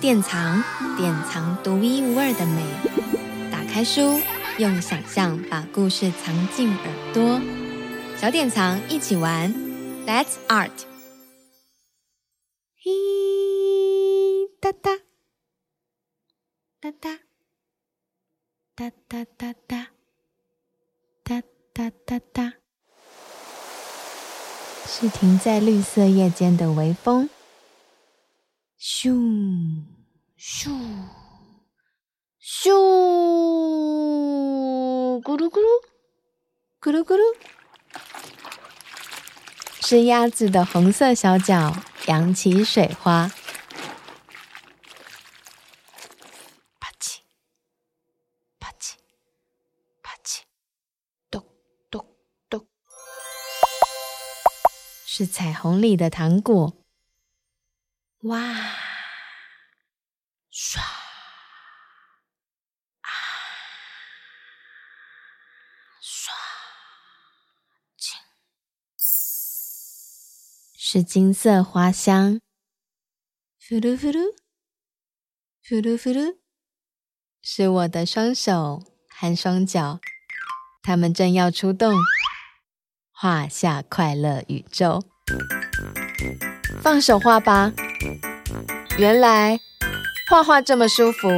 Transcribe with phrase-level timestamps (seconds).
[0.00, 0.62] 典藏，
[0.96, 2.62] 典藏独一无二的美。
[3.50, 4.20] 打开书，
[4.58, 7.40] 用想象把故事藏进耳朵。
[8.16, 9.52] 小典藏，一起玩
[10.06, 10.70] ，Let's Art。
[12.80, 12.92] 嘿，
[14.60, 14.98] 哒哒，
[16.80, 17.18] 哒哒，
[18.76, 19.86] 哒哒哒哒，
[21.24, 21.42] 哒
[21.72, 22.52] 哒哒哒，
[24.86, 27.28] 是停在绿色叶间的微风。
[28.80, 29.10] 咻
[30.38, 30.70] 咻
[32.40, 32.70] 咻，
[35.20, 35.66] 咕噜咕噜，
[36.80, 37.20] 咕噜咕噜，
[39.80, 43.32] 是鸭子的红色小脚扬起水花。
[46.78, 47.18] 啪叽，
[48.60, 48.92] 啪叽，
[50.00, 50.42] 啪叽，
[51.28, 51.44] 咚
[51.90, 52.06] 咚
[52.48, 52.64] 咚，
[55.04, 56.77] 是彩虹里的糖果。
[58.22, 58.40] 哇！
[60.50, 60.82] 刷
[63.02, 63.10] 啊！
[66.02, 66.34] 刷
[67.96, 68.18] 金，
[70.76, 72.40] 是金色花香。
[73.68, 74.34] 呼噜呼噜，
[75.68, 76.38] 呼噜呼噜，
[77.40, 80.00] 是我的双手和双脚，
[80.82, 81.94] 它们正要出动，
[83.12, 85.08] 画下快乐宇宙。
[86.82, 87.72] 放手画吧。
[88.98, 89.60] 原来
[90.30, 91.28] 画画这么舒服。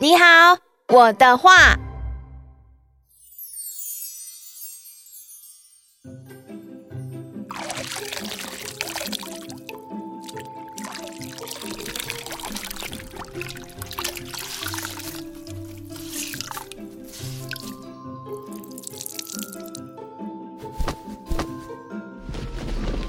[0.00, 0.58] 你好，
[0.88, 1.78] 我的画。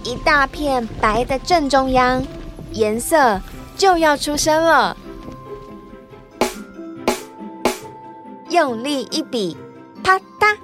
[0.06, 2.24] 一大片白的正中央，
[2.74, 3.42] 颜色
[3.76, 4.96] 就要出生了。
[8.50, 9.58] 用力一笔，
[10.04, 10.56] 啪嗒，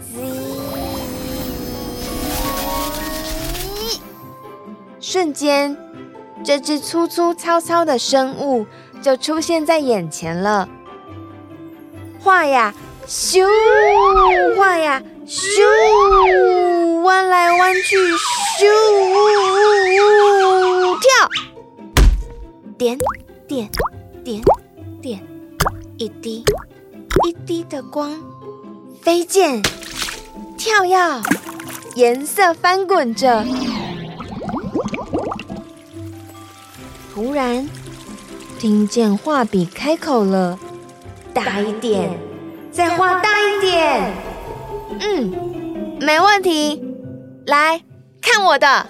[0.00, 0.18] 滋，
[4.98, 5.76] 瞬间，
[6.42, 8.66] 这只粗粗糙糙的生物
[9.00, 10.68] 就出现在眼前了。
[12.20, 12.74] 画呀，
[13.06, 13.46] 咻，
[14.56, 17.96] 画呀，咻，弯来弯去。
[18.58, 18.66] 咻，
[21.00, 21.28] 跳，
[22.76, 22.98] 点
[23.48, 23.70] 点
[24.22, 24.42] 点
[25.00, 25.26] 点，
[25.96, 26.44] 一滴
[27.26, 28.20] 一滴的光，
[29.02, 29.62] 飞溅，
[30.58, 31.22] 跳跃，
[31.94, 33.44] 颜色翻滚着。
[37.14, 37.68] 突然，
[38.58, 40.58] 听见画笔开口了
[41.32, 42.18] ：“大一点，
[42.70, 44.12] 再画大一点。”
[45.00, 46.82] 嗯，没问题，
[47.46, 47.82] 来。
[48.26, 48.86] 看我的！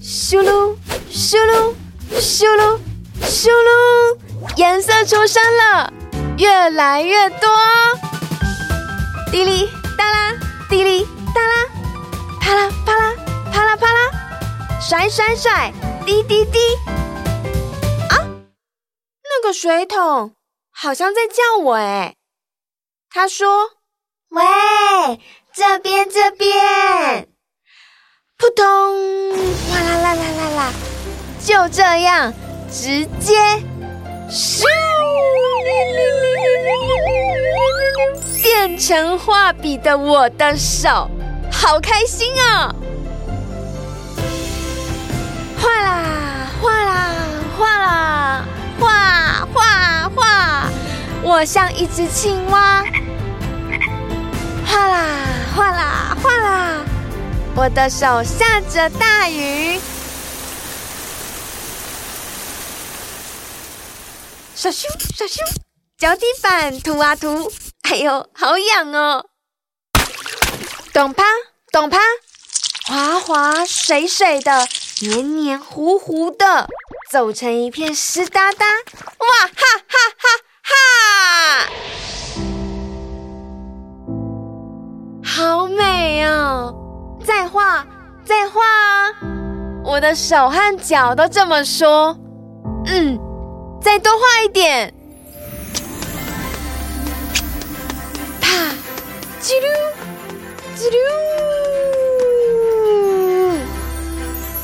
[0.00, 0.74] 咻噜
[1.10, 1.74] 咻噜
[2.18, 2.78] 咻噜
[3.20, 4.18] 咻噜，
[4.56, 5.92] 颜色出生了，
[6.38, 7.48] 越来越多。
[9.30, 9.68] 滴哩
[9.98, 10.32] 哒啦，
[10.70, 11.68] 滴哩哒啦，
[12.40, 13.14] 啪啦啪啦
[13.52, 14.10] 啪啦啪啦，
[14.80, 15.70] 甩甩甩，
[16.06, 16.58] 滴滴滴。
[18.08, 18.24] 啊，
[19.22, 20.32] 那个水桶
[20.78, 22.16] 好像在叫我哎。
[23.08, 23.48] 他说
[24.28, 24.44] ：“喂，
[25.54, 27.26] 这边，这边，
[28.36, 29.32] 扑通，
[29.70, 30.72] 哗啦啦啦啦啦，
[31.42, 32.30] 就这样，
[32.70, 33.34] 直接，
[34.28, 34.64] 咻，
[38.42, 41.08] 变成画笔的我的手，
[41.50, 42.74] 好开心啊！
[45.58, 45.95] 画啦，
[51.46, 52.84] 像一只青蛙。”
[54.66, 55.06] 哗啦
[55.54, 56.84] 哗啦哗啦，
[57.54, 59.80] 我的手下着大雨，
[64.56, 64.82] 刷咻
[65.16, 65.38] 刷咻，
[65.96, 67.50] 脚底板涂啊涂，
[67.82, 69.24] 哎呦，好痒哦！
[70.92, 71.22] 咚啪
[71.72, 71.98] 咚啪，
[72.86, 74.66] 滑滑水水的，
[75.00, 76.68] 黏黏糊糊的，
[77.10, 79.52] 走成一片湿哒哒，哇哈
[79.88, 80.28] 哈哈
[85.22, 85.68] 哈！
[85.68, 86.74] 没有，
[87.24, 87.84] 再画，
[88.24, 89.12] 再画啊！
[89.84, 92.16] 我的手和脚都这么说。
[92.86, 93.18] 嗯，
[93.80, 94.94] 再多画一点。
[98.40, 98.48] 啪，
[99.42, 99.66] 叽噜，
[100.76, 100.96] 叽噜，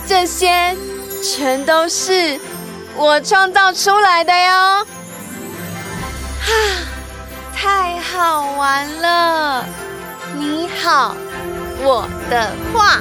[0.07, 0.77] 这些
[1.23, 2.41] 全都是
[2.97, 4.87] 我创造出来的哟。
[6.43, 6.51] 啊，
[7.55, 9.65] 太好玩了！
[10.37, 11.15] 你好，
[11.81, 13.01] 我的画。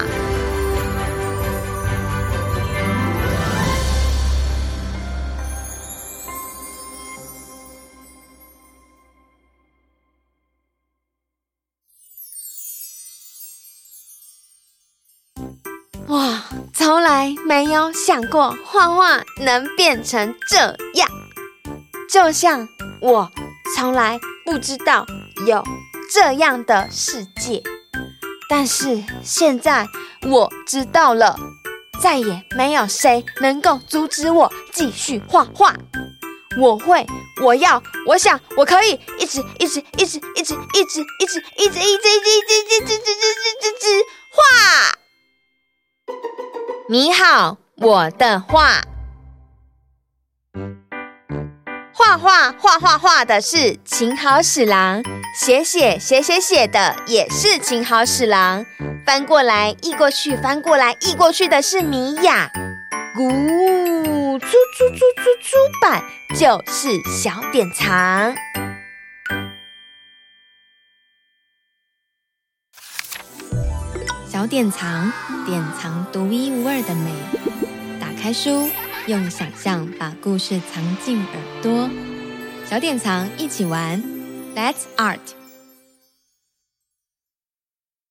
[16.08, 21.10] 哇，从来没有想过画画能变成这样，
[22.12, 22.68] 就像。
[23.02, 23.32] 我
[23.76, 25.08] 从来不知道
[25.48, 25.64] 有
[26.14, 27.64] 这样的世界，
[28.48, 29.88] 但是现在
[30.30, 31.36] 我知道了，
[32.00, 35.76] 再也没有谁能够阻止我继续画画。
[36.60, 37.08] 我会，
[37.42, 44.44] 我要，我想，我可以一直一直一直一直一直一直一直一直一直一直一直一直一直一直画。
[46.88, 48.91] 你好，我的画。
[52.12, 55.02] 画画画画画的是晴好使郎，
[55.34, 58.66] 写写写写写的也是晴好使郎，
[59.06, 62.52] 翻过来译过去，翻过来译过去的是米娅，
[63.16, 66.04] 咕，出出出出出版
[66.38, 68.36] 就是小典藏，
[74.30, 75.14] 小典藏
[75.46, 77.14] 典藏独一无二的美，
[78.02, 78.70] 打开书。
[79.08, 81.90] 用想象把故事藏进耳朵，
[82.70, 84.02] 小典藏一起玩
[84.56, 85.41] ，Let's Art。